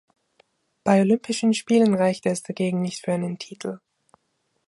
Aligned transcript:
Bei 0.83 0.99
Olympischen 0.99 1.53
Spielen 1.53 1.93
reichte 1.93 2.29
es 2.29 2.41
dagegen 2.41 2.81
nicht 2.81 3.01
für 3.05 3.13
einen 3.13 3.37
Titel. 3.37 3.81